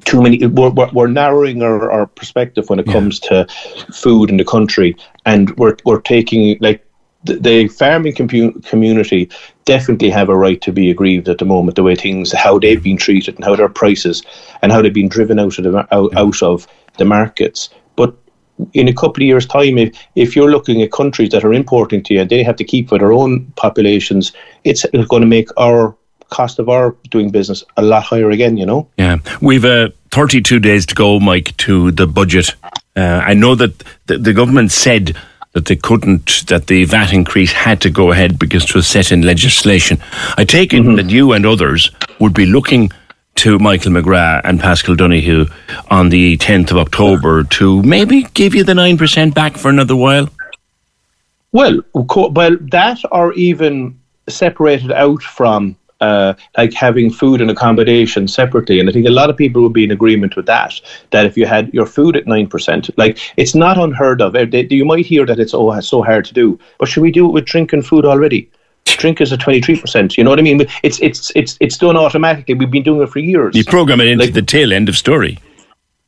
too 0.00 0.22
many 0.22 0.44
we're, 0.46 0.70
we're, 0.70 1.06
narrowing 1.06 1.62
our, 1.62 1.90
our 1.90 2.06
perspective 2.06 2.68
when 2.68 2.78
it 2.78 2.86
yeah. 2.86 2.92
comes 2.92 3.20
to 3.20 3.46
food 3.92 4.30
in 4.30 4.36
the 4.36 4.44
country 4.44 4.96
and 5.26 5.56
we're, 5.56 5.76
we're 5.84 6.00
taking 6.00 6.56
like 6.60 6.84
the, 7.24 7.68
farming 7.68 8.14
community 8.14 9.30
definitely 9.64 10.10
have 10.10 10.28
a 10.28 10.36
right 10.36 10.60
to 10.62 10.72
be 10.72 10.90
aggrieved 10.90 11.28
at 11.28 11.38
the 11.38 11.44
moment. 11.44 11.76
The 11.76 11.82
way 11.82 11.94
things, 11.94 12.32
how 12.32 12.58
they've 12.58 12.82
been 12.82 12.96
treated, 12.96 13.36
and 13.36 13.44
how 13.44 13.56
their 13.56 13.68
prices, 13.68 14.22
and 14.62 14.72
how 14.72 14.82
they've 14.82 14.92
been 14.92 15.08
driven 15.08 15.38
out 15.38 15.58
of 15.58 15.64
the 15.64 15.94
out, 15.94 16.16
out 16.16 16.42
of 16.42 16.66
the 16.98 17.04
markets. 17.04 17.70
But 17.96 18.14
in 18.72 18.88
a 18.88 18.92
couple 18.92 19.22
of 19.22 19.26
years' 19.26 19.46
time, 19.46 19.78
if, 19.78 19.96
if 20.14 20.36
you're 20.36 20.50
looking 20.50 20.82
at 20.82 20.92
countries 20.92 21.30
that 21.30 21.44
are 21.44 21.52
importing 21.52 22.02
to 22.04 22.14
you 22.14 22.20
and 22.20 22.30
they 22.30 22.42
have 22.42 22.56
to 22.56 22.64
keep 22.64 22.88
for 22.88 22.98
their 22.98 23.12
own 23.12 23.46
populations, 23.56 24.32
it's 24.64 24.84
going 25.08 25.22
to 25.22 25.26
make 25.26 25.48
our 25.56 25.96
cost 26.32 26.58
of 26.58 26.68
our 26.68 26.96
doing 27.10 27.30
business 27.30 27.62
a 27.76 27.82
lot 27.82 28.02
higher 28.02 28.30
again. 28.30 28.56
You 28.56 28.66
know. 28.66 28.88
Yeah, 28.96 29.18
we've 29.40 29.64
uh, 29.64 29.90
32 30.10 30.58
days 30.60 30.86
to 30.86 30.94
go, 30.94 31.20
Mike, 31.20 31.56
to 31.58 31.90
the 31.92 32.06
budget. 32.06 32.54
Uh, 32.96 33.22
I 33.24 33.34
know 33.34 33.54
that 33.54 33.84
the, 34.06 34.18
the 34.18 34.32
government 34.32 34.72
said 34.72 35.16
that 35.52 35.66
they 35.66 35.76
couldn't, 35.76 36.46
that 36.48 36.66
the 36.66 36.84
VAT 36.84 37.12
increase 37.12 37.52
had 37.52 37.80
to 37.82 37.90
go 37.90 38.10
ahead 38.12 38.38
because 38.38 38.64
it 38.64 38.74
was 38.74 38.86
set 38.86 39.12
in 39.12 39.22
legislation. 39.22 39.98
I 40.36 40.44
take 40.44 40.72
it 40.72 40.82
mm-hmm. 40.82 40.96
that 40.96 41.10
you 41.10 41.32
and 41.32 41.46
others 41.46 41.90
would 42.20 42.34
be 42.34 42.46
looking 42.46 42.90
to 43.36 43.58
Michael 43.58 43.92
McGrath 43.92 44.42
and 44.44 44.60
Paschal 44.60 44.94
Donohoe 44.94 45.46
on 45.90 46.10
the 46.10 46.36
10th 46.38 46.70
of 46.70 46.78
October 46.78 47.44
to 47.44 47.82
maybe 47.82 48.24
give 48.34 48.54
you 48.54 48.64
the 48.64 48.74
9% 48.74 49.34
back 49.34 49.56
for 49.56 49.68
another 49.68 49.96
while? 49.96 50.28
Well, 51.52 51.80
well, 51.94 52.56
that 52.70 52.98
or 53.10 53.32
even 53.34 53.98
separated 54.28 54.92
out 54.92 55.22
from 55.22 55.76
uh, 56.02 56.34
like 56.58 56.72
having 56.74 57.10
food 57.10 57.40
and 57.40 57.50
accommodation 57.50 58.26
separately. 58.26 58.80
And 58.80 58.88
I 58.88 58.92
think 58.92 59.06
a 59.06 59.10
lot 59.20 59.30
of 59.30 59.36
people 59.36 59.62
would 59.62 59.72
be 59.72 59.84
in 59.84 59.92
agreement 59.92 60.34
with 60.36 60.46
that. 60.46 60.80
That 61.12 61.26
if 61.26 61.36
you 61.36 61.46
had 61.46 61.72
your 61.72 61.86
food 61.86 62.16
at 62.16 62.26
nine 62.26 62.48
percent, 62.48 62.90
like 62.98 63.18
it's 63.36 63.54
not 63.54 63.78
unheard 63.78 64.20
of. 64.20 64.34
You 64.52 64.84
might 64.84 65.06
hear 65.06 65.24
that 65.26 65.38
it's 65.38 65.54
oh 65.54 65.72
it's 65.72 65.88
so 65.88 66.02
hard 66.02 66.24
to 66.26 66.34
do, 66.34 66.58
but 66.78 66.88
should 66.88 67.02
we 67.02 67.12
do 67.12 67.26
it 67.28 67.32
with 67.32 67.44
drink 67.44 67.72
and 67.72 67.86
food 67.86 68.04
already? 68.04 68.50
Drink 68.84 69.20
is 69.20 69.32
at 69.32 69.40
twenty 69.40 69.60
three 69.60 69.80
percent. 69.80 70.18
You 70.18 70.24
know 70.24 70.30
what 70.30 70.40
I 70.40 70.42
mean? 70.42 70.66
It's 70.82 71.00
it's 71.00 71.30
it's 71.36 71.56
it's 71.60 71.78
done 71.78 71.96
automatically. 71.96 72.54
We've 72.54 72.70
been 72.70 72.82
doing 72.82 73.02
it 73.02 73.10
for 73.10 73.20
years. 73.20 73.54
You 73.54 73.64
program 73.64 74.00
it 74.00 74.08
into 74.08 74.24
like, 74.24 74.34
the 74.34 74.42
tail 74.42 74.72
end 74.72 74.88
of 74.88 74.96
story. 74.96 75.38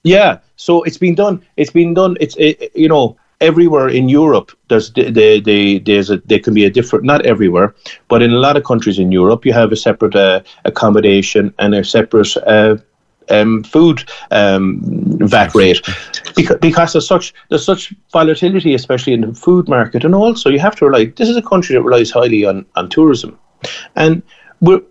Yeah, 0.03 0.41
so 0.57 0.83
it's 0.83 0.99
been 0.99 1.15
done. 1.15 1.41
It's 1.57 1.71
been 1.71 1.95
done. 1.95 2.17
It's 2.21 2.35
it, 2.37 2.73
you 2.75 2.89
know 2.89 3.17
everywhere 3.41 3.89
in 3.89 4.09
Europe, 4.09 4.53
there's 4.69 4.93
the, 4.93 5.11
the, 5.11 5.79
there's 5.81 6.11
a, 6.11 6.19
there 6.27 6.39
can 6.39 6.55
be 6.55 6.65
a 6.65 6.71
different, 6.71 7.05
not 7.05 7.25
everywhere, 7.27 7.75
but 8.09 8.23
in 8.23 8.33
a 8.33 8.39
lot 8.39 8.57
of 8.57 8.65
countries 8.65 8.99
in 8.99 9.13
Europe, 9.13 9.45
you 9.45 9.53
have 9.53 9.73
a 9.73 9.77
separate 9.77 10.17
uh, 10.17 10.41
accommodation 10.65 11.53
and 11.59 11.75
a 11.75 11.85
separate 11.85 12.37
uh, 12.47 12.77
um, 13.31 13.63
food 13.65 14.05
um, 14.31 14.81
VAT 15.21 15.55
rate 15.55 15.81
because, 16.37 16.59
because 16.61 16.93
there's 16.93 17.09
such 17.09 17.33
there's 17.49 17.65
such 17.65 17.95
volatility, 18.13 18.75
especially 18.75 19.13
in 19.15 19.23
the 19.23 19.35
food 19.35 19.69
market, 19.69 20.05
and 20.05 20.15
also 20.15 20.51
you 20.51 20.59
have 20.59 20.77
to 20.77 20.87
rely. 20.87 21.07
This 21.07 21.29
is 21.29 21.37
a 21.37 21.43
country 21.43 21.75
that 21.75 21.83
relies 21.83 22.11
highly 22.11 22.45
on 22.45 22.67
on 22.77 22.89
tourism, 22.89 23.39
and 23.97 24.23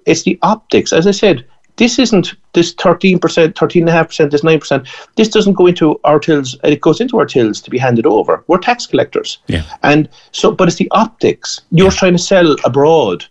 it's 0.05 0.23
the 0.23 0.39
optics. 0.41 0.93
As 0.93 1.07
I 1.07 1.11
said, 1.11 1.45
this 1.77 1.99
isn't 1.99 2.35
this 2.53 2.73
13%, 2.75 3.19
13.5%, 3.19 4.31
this 4.31 4.41
9%. 4.41 4.87
This 5.15 5.29
doesn't 5.29 5.53
go 5.53 5.67
into 5.67 5.99
our 6.03 6.19
tills, 6.19 6.57
it 6.63 6.81
goes 6.81 7.01
into 7.01 7.17
our 7.17 7.25
tills 7.25 7.61
to 7.61 7.69
be 7.69 7.77
handed 7.77 8.05
over. 8.05 8.43
We're 8.47 8.59
tax 8.59 8.85
collectors. 8.85 9.39
Yeah. 9.47 9.63
And 9.81 10.09
so, 10.31 10.51
but 10.51 10.67
it's 10.67 10.77
the 10.77 10.89
optics. 10.91 11.61
You're 11.71 11.87
yeah. 11.87 11.97
trying 11.97 12.13
to 12.13 12.19
sell 12.19 12.55
abroad 12.63 13.25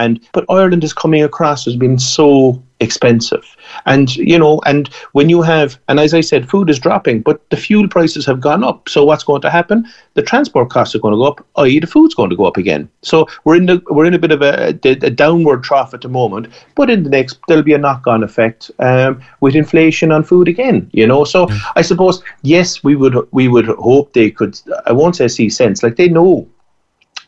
And 0.00 0.20
but 0.32 0.44
Ireland 0.48 0.84
is 0.84 0.92
coming 0.92 1.22
across 1.22 1.66
as 1.66 1.76
being 1.76 1.98
so 1.98 2.62
expensive. 2.80 3.44
And 3.86 4.14
you 4.16 4.38
know, 4.38 4.60
and 4.66 4.88
when 5.12 5.28
you 5.28 5.42
have, 5.42 5.78
and 5.88 6.00
as 6.00 6.12
I 6.14 6.22
said, 6.22 6.48
food 6.48 6.70
is 6.70 6.78
dropping, 6.78 7.20
but 7.20 7.48
the 7.50 7.56
fuel 7.56 7.86
prices 7.88 8.26
have 8.26 8.40
gone 8.40 8.64
up. 8.64 8.88
So 8.88 9.04
what's 9.04 9.22
going 9.22 9.42
to 9.42 9.50
happen? 9.50 9.86
The 10.14 10.22
transport 10.22 10.70
costs 10.70 10.94
are 10.94 10.98
going 10.98 11.12
to 11.12 11.18
go 11.18 11.24
up, 11.24 11.46
i.e., 11.58 11.78
the 11.78 11.86
food's 11.86 12.14
going 12.14 12.30
to 12.30 12.36
go 12.36 12.46
up 12.46 12.56
again. 12.56 12.88
So 13.02 13.26
we're 13.44 13.56
in 13.56 13.66
the 13.66 13.82
we're 13.90 14.06
in 14.06 14.14
a 14.14 14.18
bit 14.18 14.32
of 14.32 14.42
a, 14.42 14.78
a, 14.84 15.10
downward 15.10 15.62
trough 15.62 15.94
at 15.94 16.00
the 16.00 16.08
moment. 16.08 16.48
But 16.74 16.90
in 16.90 17.04
the 17.04 17.10
next, 17.10 17.38
there'll 17.46 17.62
be 17.62 17.74
a 17.74 17.78
knock-on 17.78 18.22
effect 18.22 18.70
um, 18.78 19.22
with 19.40 19.54
inflation 19.54 20.10
on 20.10 20.24
food 20.24 20.48
again. 20.48 20.90
You 20.92 21.06
know, 21.06 21.24
so 21.24 21.46
mm. 21.46 21.60
I 21.76 21.82
suppose 21.82 22.22
yes, 22.42 22.82
we 22.82 22.96
would 22.96 23.16
we 23.30 23.48
would 23.48 23.66
hope 23.66 24.12
they 24.14 24.30
could. 24.30 24.58
I 24.86 24.92
won't 24.92 25.16
say 25.16 25.28
see 25.28 25.50
sense, 25.50 25.82
like 25.82 25.96
they 25.96 26.08
know 26.08 26.48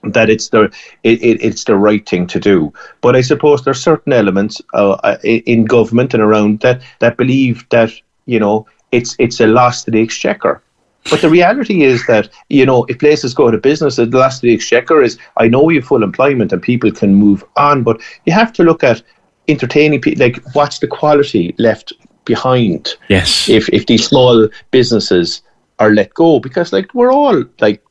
that 0.04 0.28
it's 0.28 0.48
the 0.48 0.64
it, 1.02 1.22
it, 1.22 1.42
it's 1.42 1.64
the 1.64 1.76
right 1.76 2.06
thing 2.08 2.26
to 2.28 2.40
do. 2.40 2.72
But 3.00 3.16
I 3.16 3.20
suppose 3.20 3.64
there's 3.64 3.80
certain 3.80 4.12
elements 4.12 4.60
uh, 4.74 4.92
uh 4.92 5.18
in 5.22 5.64
government 5.64 6.14
and 6.14 6.22
around 6.22 6.60
that 6.60 6.82
that 6.98 7.16
believe 7.16 7.68
that 7.70 7.92
you 8.26 8.40
know 8.40 8.66
it's 8.90 9.16
it's 9.18 9.40
a 9.40 9.46
loss 9.46 9.84
to 9.84 9.90
the 9.90 10.02
exchequer. 10.02 10.62
But 11.10 11.20
the 11.20 11.30
reality 11.30 11.82
is 11.82 12.06
that 12.06 12.28
you 12.48 12.66
know 12.66 12.84
if 12.84 12.98
places 12.98 13.34
go 13.34 13.48
out 13.48 13.54
of 13.54 13.62
business, 13.62 13.96
the 13.96 14.06
loss 14.06 14.40
to 14.40 14.46
the 14.46 14.54
exchequer 14.54 15.02
is 15.02 15.18
I 15.36 15.48
know 15.48 15.68
you 15.68 15.80
have 15.80 15.88
full 15.88 16.02
employment 16.02 16.52
and 16.52 16.62
people 16.62 16.90
can 16.90 17.14
move 17.14 17.44
on, 17.56 17.82
but 17.82 18.00
you 18.26 18.32
have 18.32 18.52
to 18.54 18.64
look 18.64 18.84
at 18.84 19.02
entertaining 19.48 20.00
people. 20.00 20.24
Like 20.24 20.42
what's 20.54 20.78
the 20.78 20.86
quality 20.86 21.54
left 21.58 21.92
behind? 22.24 22.94
Yes. 23.08 23.48
If 23.48 23.68
if 23.70 23.86
these 23.86 24.06
small 24.06 24.48
businesses 24.70 25.42
are 25.78 25.90
let 25.90 26.14
go, 26.14 26.38
because 26.38 26.72
like 26.72 26.92
we're 26.94 27.12
all 27.12 27.44
like 27.60 27.82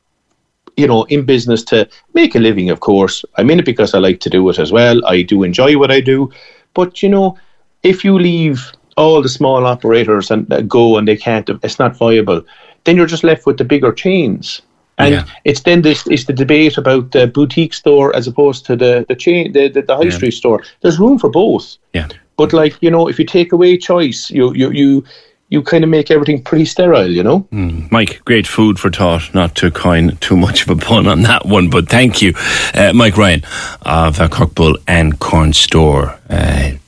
you 0.76 0.86
know, 0.86 1.04
in 1.04 1.24
business 1.24 1.62
to 1.64 1.88
make 2.14 2.34
a 2.34 2.38
living, 2.38 2.70
of 2.70 2.80
course. 2.80 3.24
I'm 3.36 3.50
in 3.50 3.58
it 3.58 3.64
because 3.64 3.94
I 3.94 3.98
like 3.98 4.20
to 4.20 4.30
do 4.30 4.48
it 4.48 4.58
as 4.58 4.72
well. 4.72 5.04
I 5.06 5.22
do 5.22 5.42
enjoy 5.42 5.78
what 5.78 5.90
I 5.90 6.00
do. 6.00 6.30
But, 6.74 7.02
you 7.02 7.08
know, 7.08 7.36
if 7.82 8.04
you 8.04 8.18
leave 8.18 8.72
all 8.96 9.22
the 9.22 9.28
small 9.28 9.66
operators 9.66 10.30
and 10.30 10.50
uh, 10.52 10.62
go 10.62 10.96
and 10.96 11.06
they 11.06 11.16
can't, 11.16 11.48
it's 11.62 11.78
not 11.78 11.96
viable, 11.96 12.42
then 12.84 12.96
you're 12.96 13.06
just 13.06 13.24
left 13.24 13.46
with 13.46 13.58
the 13.58 13.64
bigger 13.64 13.92
chains. 13.92 14.62
And 14.98 15.14
yeah. 15.14 15.24
it's 15.44 15.62
then 15.62 15.82
this 15.82 16.06
is 16.06 16.26
the 16.26 16.32
debate 16.32 16.76
about 16.76 17.12
the 17.12 17.26
boutique 17.26 17.74
store 17.74 18.14
as 18.14 18.26
opposed 18.26 18.66
to 18.66 18.76
the 18.76 19.06
the 19.08 19.16
chain 19.16 19.52
the, 19.52 19.68
the, 19.68 19.82
the 19.82 19.96
high 19.96 20.04
yeah. 20.04 20.10
street 20.10 20.32
store. 20.32 20.62
There's 20.80 21.00
room 21.00 21.18
for 21.18 21.30
both. 21.30 21.78
Yeah. 21.94 22.08
But 22.36 22.52
like 22.52 22.76
you 22.82 22.90
know, 22.90 23.08
if 23.08 23.18
you 23.18 23.24
take 23.24 23.52
away 23.52 23.78
choice, 23.78 24.30
you 24.30 24.52
you 24.54 24.70
you 24.70 25.04
you 25.52 25.62
kind 25.62 25.84
of 25.84 25.90
make 25.90 26.10
everything 26.10 26.42
pretty 26.42 26.64
sterile, 26.64 27.10
you 27.10 27.22
know? 27.22 27.40
Mm. 27.52 27.90
Mike, 27.92 28.22
great 28.24 28.46
food 28.46 28.80
for 28.80 28.90
thought, 28.90 29.34
not 29.34 29.54
to 29.56 29.70
coin 29.70 30.16
too 30.16 30.34
much 30.34 30.62
of 30.62 30.70
a 30.70 30.76
pun 30.76 31.06
on 31.06 31.22
that 31.22 31.44
one, 31.44 31.68
but 31.68 31.90
thank 31.90 32.22
you. 32.22 32.32
Uh, 32.72 32.94
Mike 32.94 33.18
Ryan 33.18 33.42
of 33.82 34.18
uh, 34.18 34.28
Coqbull 34.28 34.76
and 34.88 35.18
Cornstore. 35.18 36.18
Uh, 36.30 36.78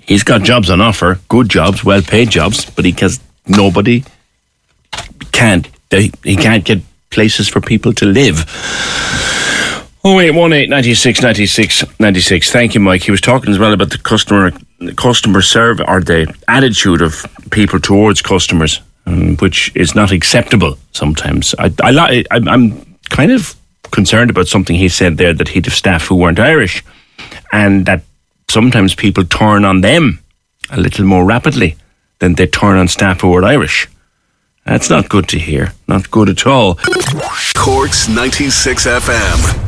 he's 0.00 0.22
got 0.22 0.42
jobs 0.42 0.68
on 0.68 0.82
offer, 0.82 1.18
good 1.30 1.48
jobs, 1.48 1.82
well 1.82 2.02
paid 2.02 2.28
jobs, 2.28 2.68
but 2.68 2.84
he 2.84 2.92
has 3.00 3.20
nobody 3.46 4.04
can't, 5.32 5.66
they, 5.88 6.10
he 6.22 6.36
can't 6.36 6.66
get 6.66 6.82
places 7.08 7.48
for 7.48 7.62
people 7.62 7.94
to 7.94 8.04
live. 8.04 8.44
Oh 10.04 10.20
eight 10.20 10.30
one 10.30 10.52
eight 10.52 10.68
ninety 10.68 10.94
six 10.94 11.20
ninety 11.22 11.46
six 11.46 11.84
ninety 11.98 12.20
six. 12.20 12.50
Thank 12.50 12.74
you, 12.74 12.80
Mike. 12.80 13.02
He 13.02 13.10
was 13.10 13.20
talking 13.20 13.50
as 13.50 13.58
well 13.58 13.72
about 13.72 13.90
the 13.90 13.98
customer 13.98 14.52
customer 14.96 15.42
serve 15.42 15.80
or 15.86 16.00
the 16.00 16.32
attitude 16.46 17.02
of 17.02 17.24
people 17.50 17.80
towards 17.80 18.22
customers, 18.22 18.80
um, 19.06 19.36
which 19.38 19.72
is 19.74 19.94
not 19.94 20.12
acceptable 20.12 20.78
sometimes. 20.92 21.54
I, 21.58 21.72
I, 21.82 22.24
I, 22.30 22.40
I'm 22.46 22.80
kind 23.10 23.32
of 23.32 23.56
concerned 23.90 24.30
about 24.30 24.46
something 24.46 24.76
he 24.76 24.88
said 24.88 25.16
there 25.16 25.34
that 25.34 25.48
he'd 25.48 25.66
have 25.66 25.74
staff 25.74 26.06
who 26.06 26.14
weren't 26.14 26.38
Irish, 26.38 26.84
and 27.52 27.84
that 27.86 28.02
sometimes 28.48 28.94
people 28.94 29.24
turn 29.24 29.64
on 29.64 29.80
them 29.80 30.20
a 30.70 30.78
little 30.80 31.04
more 31.06 31.24
rapidly 31.24 31.76
than 32.20 32.34
they 32.34 32.46
turn 32.46 32.76
on 32.78 32.86
staff 32.86 33.20
who 33.22 33.34
are 33.34 33.44
Irish. 33.44 33.88
That's 34.64 34.90
not 34.90 35.08
good 35.08 35.28
to 35.28 35.38
hear. 35.38 35.72
Not 35.88 36.10
good 36.10 36.28
at 36.28 36.46
all. 36.46 36.78
Corks 37.56 38.08
96 38.08 38.86
FM. 38.86 39.67